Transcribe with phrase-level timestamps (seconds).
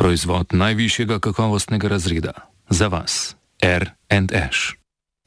[0.00, 2.32] Proizvod najvišjega kakovostnega razreda.
[2.68, 4.50] Za vas, R&H.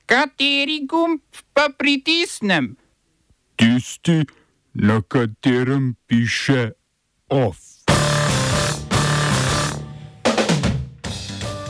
[0.05, 1.21] Kateri gumb
[1.53, 2.75] pa pritisnem?
[3.56, 4.25] Tisti,
[4.74, 6.72] na katerem piše
[7.30, 7.58] OF.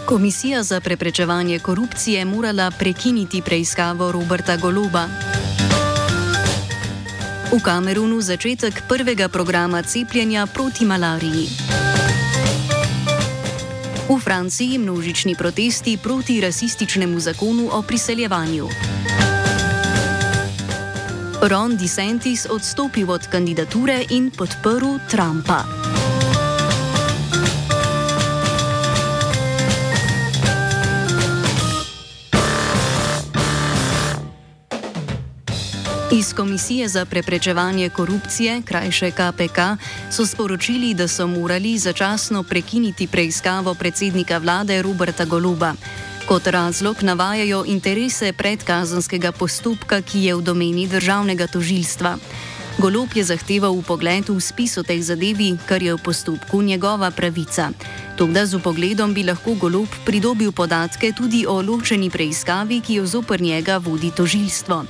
[0.06, 5.08] Komisija za preprečevanje korupcije morala prekiniti preiskavo Roberta Goloba.
[7.52, 11.83] V Kamerunu začetek prvega programa cepljenja proti malariji.
[14.14, 18.67] V Franciji množični protesti proti rasističnemu zakonu o priseljevanju.
[21.41, 25.66] Ron DeSantis odstopil od kandidature in podprl Trumpa.
[36.12, 39.59] Iz Komisije za preprečevanje korupcije, krajše KPK,
[40.12, 45.73] so sporočili, da so morali začasno prekiniti preiskavo predsednika vlade Roberta Goluba.
[46.27, 52.17] Kot razlog navajajo interese predkazanskega postopka, ki je v domeni državnega tožilstva.
[52.77, 57.70] Golob je zahteval upogled v spis o tej zadevi, kar je v postopku njegova pravica.
[58.17, 63.41] Tudi z upogledom bi lahko Golob pridobil podatke tudi o ločeni preiskavi, ki jo zoper
[63.41, 64.85] njega vodi tožilstvo.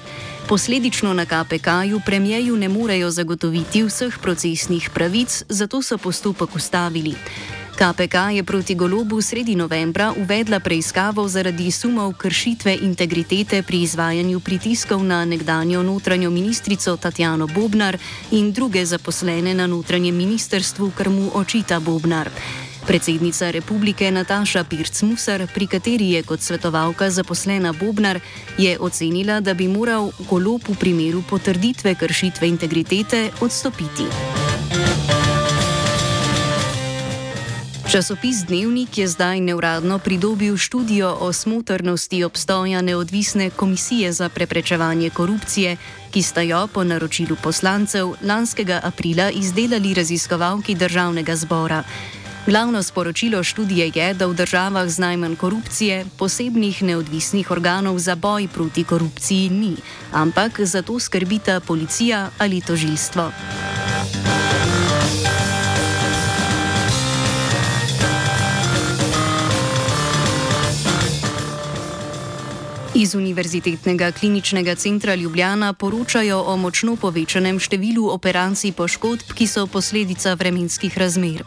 [0.48, 7.16] Posledično na KPK-ju premijeju ne morejo zagotoviti vseh procesnih pravic, zato so postopek ustavili.
[7.74, 15.04] KPK je proti golobu sredi novembra uvedla preiskavo zaradi sumov kršitve integritete pri izvajanju pritiskov
[15.04, 17.98] na nekdanjo notranjo ministrico Tatjano Bobnar
[18.32, 22.30] in druge zaposlene na notranjem ministrstvu, kar mu očita Bobnar.
[22.88, 28.20] Predsednica republike Nataša Pirc-Musar, pri kateri je kot svetovalka zaposlena Bobnar,
[28.58, 34.04] je ocenila, da bi moral golob v primeru potrditve kršitve integritete odstopiti.
[37.94, 45.78] Časopis Dnevnik je zdaj neuradno pridobil študijo o smotrnosti obstoja neodvisne komisije za preprečevanje korupcije,
[46.12, 51.84] ki sta jo po naročilu poslancev lanskega aprila izdelali raziskovalki državnega zbora.
[52.46, 58.48] Glavno sporočilo študije je, da v državah z najmanj korupcije posebnih neodvisnih organov za boj
[58.54, 59.76] proti korupciji ni,
[60.12, 63.32] ampak za to skrbita policija ali tožilstvo.
[73.04, 80.38] Iz Univerzitetnega kliničnega centra Ljubljana poročajo o močno povečanem številu operacij poškodb, ki so posledica
[80.40, 81.42] vremenskih razmer.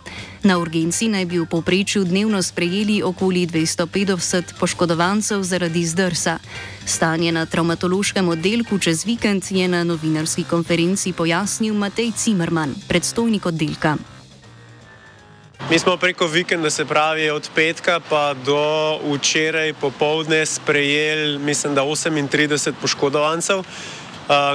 [0.45, 6.37] Na urgenci naj bi v povprečju dnevno sprejeli okoli 250 poškodovancev zaradi zdrsa.
[6.85, 13.97] Stanje na traumatološkem oddelku čez vikend je na novinarski konferenci pojasnil Matej Cimerman, predstojnik oddelka.
[15.71, 21.83] Mi smo preko vikenda, se pravi od petka pa do včeraj popovdne sprejeli, mislim, da
[21.83, 23.65] 38 poškodovancev.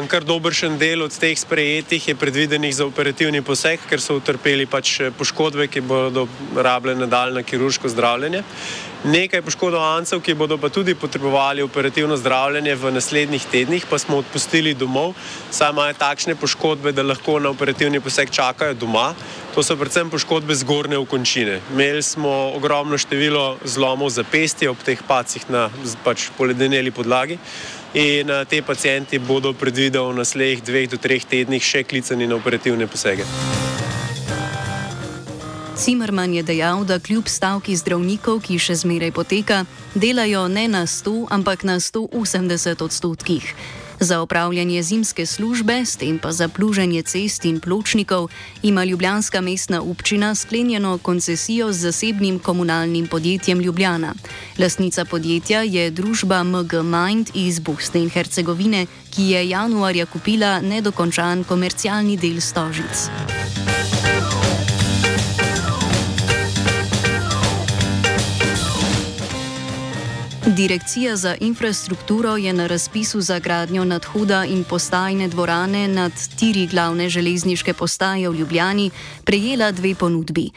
[0.08, 5.02] Kar dobršen del od teh sprejetih je predvidenih za operativni poseg, ker so utrpeli pač
[5.18, 8.44] poškodbe, ki bodo rabile nadaljne kirurško zdravljenje
[9.04, 14.74] nekaj poškodovancev, ki bodo pa tudi potrebovali operativno zdravljenje v naslednjih tednih, pa smo odpustili
[14.74, 15.14] domov,
[15.52, 19.14] saj imajo takšne poškodbe, da lahko na operativni poseg čakajo doma.
[19.56, 21.60] To so predvsem poškodbe zgornje okončine.
[21.74, 25.70] Imeli smo ogromno število zlomov zapestja ob teh pacih na
[26.04, 27.40] pač poledeneli podlagi.
[27.94, 32.88] In te pacijenti bodo predvideli v naslednjih dveh do treh tednih še klicani na operativne
[32.88, 33.28] posege.
[35.82, 39.64] Cimerman je dejal, da kljub stavki zdravnikov, ki še zmeraj poteka,
[39.98, 43.48] delajo ne na 100, ampak na 180 odstotkih.
[43.98, 48.30] Za opravljanje zimske službe, s tem pa za pluženje cest in pločnikov,
[48.62, 54.14] ima Ljubljanska mestna občina sklenjeno koncesijo z zasebnim komunalnim podjetjem Ljubljana.
[54.60, 61.44] Lasnica podjetja je družba MG Mind iz Bosne in Hercegovine, ki je januarja kupila nedokončan
[61.44, 63.10] komercialni del stožic.
[70.56, 77.10] Direkcija za infrastrukturo je na razpisu za gradnjo nadhoda in postajne dvorane nad tiri glavne
[77.10, 78.92] železniške postaje v Ljubljani
[79.24, 80.50] prejela dve ponudbi.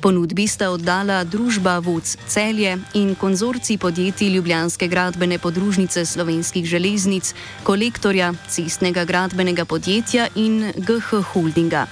[0.00, 8.32] Ponudbi sta oddala družba Vodc Celje in konzorci podjetij Ljubljanske gradbene podružnice slovenskih železnic, kolektorja
[8.48, 11.86] cestnega gradbenega podjetja in GH Holdinga.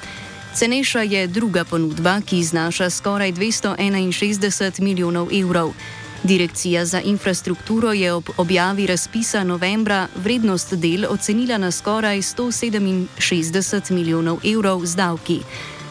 [0.54, 5.74] Cenejša je druga ponudba, ki znaša skoraj 261 milijonov evrov.
[6.22, 14.38] Direkcija za infrastrukturo je ob objavi razpisa novembra vrednost del ocenila na skoraj 167 milijonov
[14.44, 15.40] evrov z davki.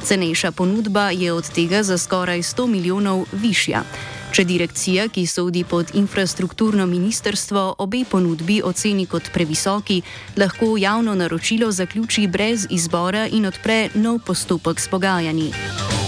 [0.04, 3.84] Cenejša ponudba je od tega za skoraj 100 milijonov višja.
[4.32, 10.02] Če direkcija, ki sodi pod infrastrukturno ministrstvo, obe ponudbi oceni kot previsoki,
[10.38, 15.99] lahko javno naročilo zaključi brez izbora in odpre nov postopek s pogajanji.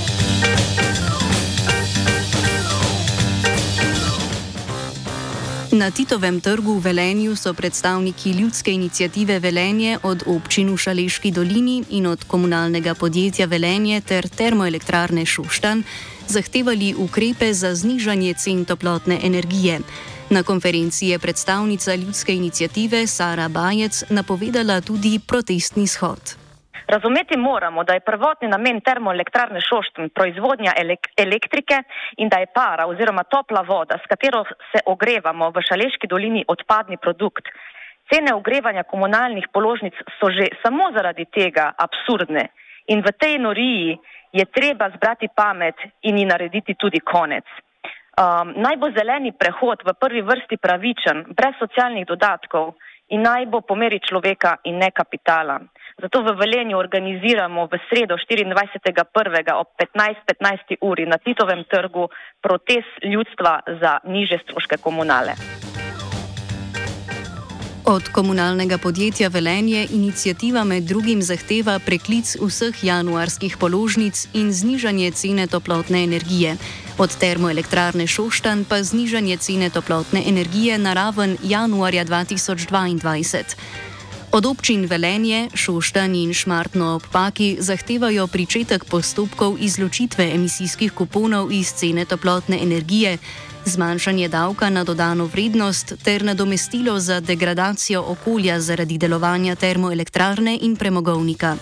[5.82, 11.84] Na Titovem trgu v Velenju so predstavniki ljudske inicijative Velenje od občin v Šaleški dolini
[11.90, 15.82] in od komunalnega podjetja Velenje ter termoelektrarne Šuštan
[16.28, 19.80] zahtevali ukrepe za znižanje cen toplotne energije.
[20.30, 26.41] Na konferenci je predstavnica ljudske inicijative Sara Bajec napovedala tudi protestni shod.
[26.92, 30.72] Razumeti moramo, da je prvotni namen termoelektrarne Šošten proizvodnja
[31.18, 31.78] elektrike
[32.18, 36.98] in da je para oziroma topla voda, s katero se ogrevamo v Šaleški dolini, odpadni
[36.98, 37.48] produkt.
[38.12, 42.44] Cene ogrevanja komunalnih položnic so že samo zaradi tega absurdne
[42.88, 43.98] in v tej noriji
[44.34, 47.46] je treba zbrati pamet in ji narediti tudi konec.
[48.20, 52.76] Um, naj bo zeleni prehod v prvi vrsti pravičen, brez socialnih dodatkov
[53.12, 55.60] in naj bo po meri človeka in ne kapitala.
[56.02, 59.54] Zato v Velenju organiziramo v sredo 24.1.
[59.54, 60.82] ob 15.15.
[60.82, 62.10] uri na Titovem trgu
[62.42, 65.36] protest ljudstva za niže stroške komunale.
[67.86, 75.48] Od komunalnega podjetja Velenje inicijativa med drugim zahteva preklic vseh januarskih položnic in znižanje cene
[75.48, 76.56] toplotne energije.
[77.02, 83.44] Od termoelektrarne Šoštan pa znižanje cene toplotne energije na raven januarja 2022.
[84.32, 91.74] Od občin Velenje, Šoštan in Šmartno ob Paki zahtevajo pričetek postopkov izločitve emisijskih kuponov iz
[91.74, 93.18] cene toplotne energije,
[93.66, 101.58] zmanjšanje davka na dodano vrednost ter nadomestilo za degradacijo okolja zaradi delovanja termoelektrarne in premogovnika.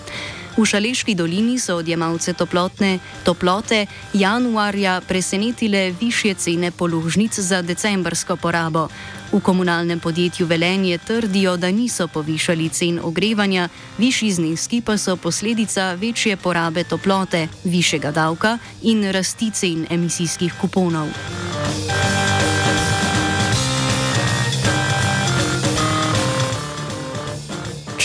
[0.59, 8.87] V Šaleški dolini so odjemalce toplotne toplote januarja presenetile više cene položnic za decembrsko porabo.
[9.31, 15.93] V komunalnem podjetju Velenje trdijo, da niso povišali cen ogrevanja, višji zneski pa so posledica
[15.93, 21.07] večje porabe toplote, višjega davka in rasti cen emisijskih kuponov.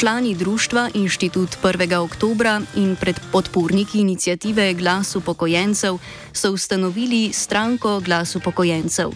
[0.04, 1.96] Člani društva Inštitut 1.
[1.96, 2.96] oktobra in
[3.32, 5.96] podporniki inicijative Glas upokojencev
[6.32, 9.10] so ustanovili stranko Glas upokojencev.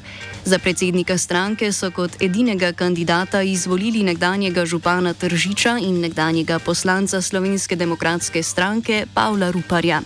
[0.45, 7.77] Za predsednika stranke so kot edinega kandidata izvolili nekdanjega župana Tržiča in nekdanjega poslanca Slovenske
[7.77, 10.01] demokratske stranke Pavla Ruparja.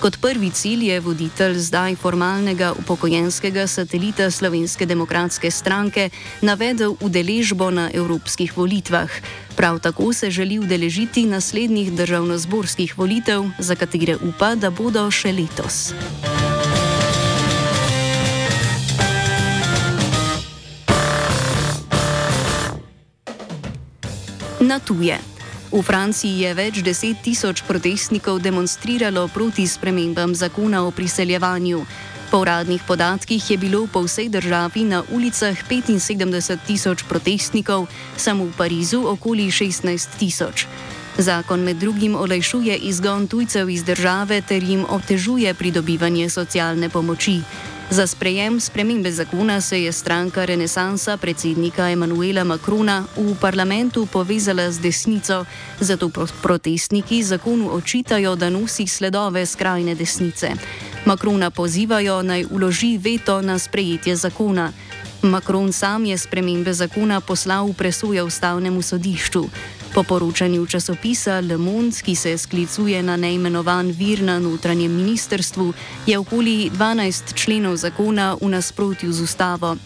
[0.00, 6.08] Kot prvi cilj je voditelj zdaj formalnega upokojenskega satelita Slovenske demokratske stranke
[6.40, 9.10] navedel udeležbo na evropskih volitvah.
[9.56, 15.92] Prav tako se želi udeležiti naslednjih državnozborskih volitev, za katere upa, da bodo še letos.
[24.60, 25.29] Na tuje.
[25.70, 31.84] V Franciji je več deset tisoč protestnikov demonstriralo proti spremembam zakona o priseljevanju.
[32.30, 37.86] Po uradnih podatkih je bilo po vsej državi na ulicah 75 tisoč protestnikov,
[38.18, 40.66] samo v Parizu okoli 16 tisoč.
[41.18, 47.42] Zakon med drugim olajšuje izgon tujcev iz države ter jim otežuje pridobivanje socialne pomoči.
[47.90, 54.78] Za sprejem spremembe zakona se je stranka Renesansa predsednika Emanuela Makrona v parlamentu povezala z
[54.78, 55.44] desnico,
[55.80, 56.10] zato
[56.42, 60.50] protestniki zakonu očitajo, da nosi sledove skrajne desnice.
[61.04, 64.72] Makrona pozivajo naj uloži veto na sprejetje zakona.
[65.22, 69.44] Makron sam je spremembe zakona poslal v presojo ustavnemu sodišču.
[69.94, 75.72] Po poročanju časopisa Le Monde, ki se sklicuje na neimenovan vir na notranjem ministrstvu,
[76.06, 79.76] je okoli 12 členov zakona v nasprotju z ustavo.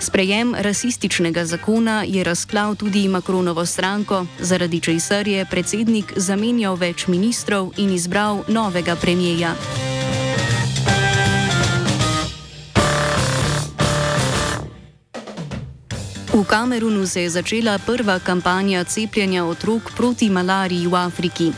[0.00, 7.72] Sprejem rasističnega zakona je razklal tudi Makronovo stranko, zaradi česar je predsednik zamenjal več ministrov
[7.76, 9.56] in izbral novega premijeja.
[16.38, 21.52] V Kamerunu se je začela prva kampanja cepljenja otrok proti malariji v Afriki.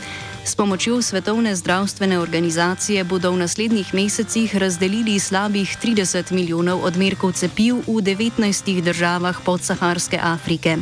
[0.45, 7.85] S pomočjo Svetovne zdravstvene organizacije bodo v naslednjih mesecih razdelili slabih 30 milijonov odmerkov cepiv
[7.85, 10.77] v 19 državah podsaharske Afrike.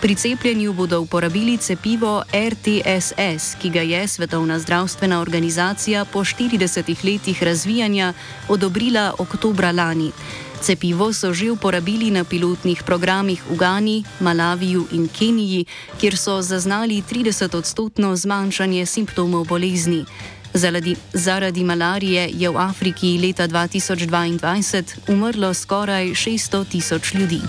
[0.00, 7.42] Pri cepljenju bodo uporabili cepivo RTSS, ki ga je Svetovna zdravstvena organizacija po 40 letih
[7.42, 8.12] razvijanja
[8.48, 10.12] odobrila oktobra lani.
[10.60, 15.64] Cepivo so že uporabili na pilotnih programih v Gani, Malaviju in Keniji,
[15.96, 20.04] kjer so zaznali 30-odstotno zmanjšanje simptomov bolezni.
[20.52, 27.40] Zaradi, zaradi malarije je v Afriki leta 2022 umrlo skoraj 600 tisoč ljudi.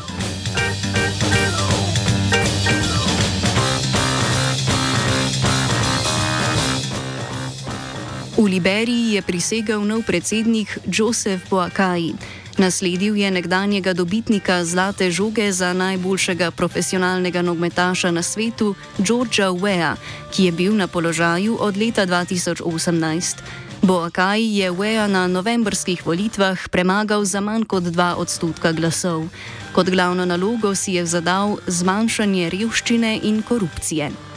[8.38, 12.41] V Liberiji je prisegel nov predsednik Joseph Boakai.
[12.62, 19.96] Nasledil je nekdanjega dobitnika zlate žoge za najboljšega profesionalnega nogmetaša na svetu, Georgea Wea,
[20.32, 23.36] ki je bil na položaju od leta 2018.
[23.82, 29.26] Boakaj je Wea na novembrskih volitvah premagal za manj kot 2 odstotka glasov.
[29.74, 34.31] Kot glavno nalogo si je zadal zmanjšanje revščine in korupcije.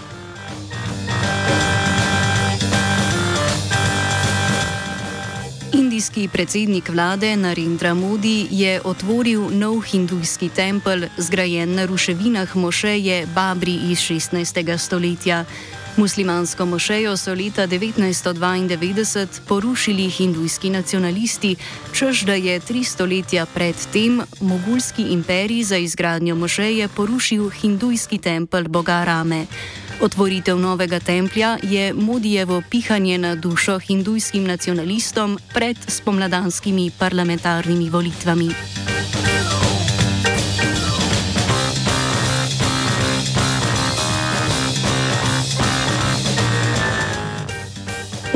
[5.94, 13.74] Indijski predsednik vlade Narendra Modi je otvoril nov hindujski tempelj, zgrajen na ruševinah mošeje Babri
[13.74, 14.78] iz 16.
[14.78, 15.44] stoletja.
[15.96, 21.56] Muslimansko mošejo so leta 1992 porušili hindujski nacionalisti,
[21.92, 29.04] čež da je tri stoletja predtem mogulski imperij za izgradnjo mošeje porušil hindujski tempelj Boga
[29.04, 29.46] Rame.
[30.00, 38.50] Otvoritev novega templja je Modijevo pihanje na dušo hindujskim nacionalistom pred spomladanskimi parlamentarnimi volitvami.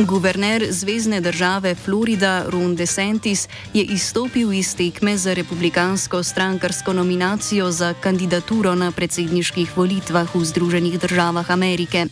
[0.07, 7.95] Guverner zvezdne države Florida Ron DeSantis je izstopil iz tekme za republikansko strankarsko nominacijo za
[8.00, 12.07] kandidaturo na predsedniških volitvah v Združenih državah Amerike.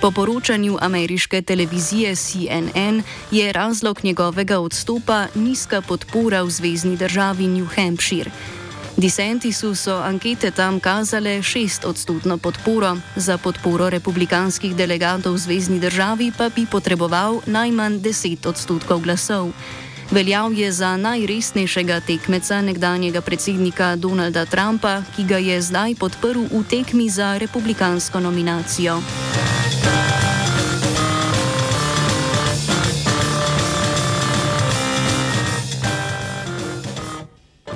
[0.00, 7.66] Po poročanju ameriške televizije CNN je razlog njegovega odstopa nizka podpora v zvezdni državi New
[7.76, 8.30] Hampshire.
[8.96, 16.32] Dissentisu so ankete tam kazale 6 odstotno podporo, za podporo republikanskih delegatov v zvezdni državi
[16.38, 19.52] pa bi potreboval najmanj 10 odstotkov glasov.
[20.10, 26.66] Veljal je za najresnejšega tekmeca nekdanjega predsednika Donalda Trumpa, ki ga je zdaj podprl v
[26.66, 28.98] tekmi za republikansko nominacijo.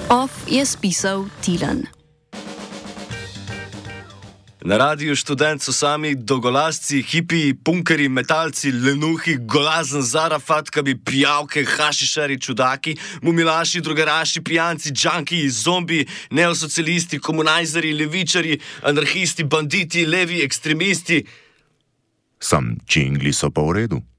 [0.08, 1.82] Off je spisal Tilan.
[4.64, 12.96] Na radiju študent so sami dogolasci, hipi, punkeri, metalci, lenuhi, golazen, zarafatkabi, pijavke, hašišari, čudaki,
[13.22, 21.24] mumilaši, drugaraši, pijanci, džanki, zombi, neosocialisti, komunajzeri, levičari, anarhisti, banditi, levi, ekstremisti.
[22.40, 24.13] Sam čingli so pa v redu.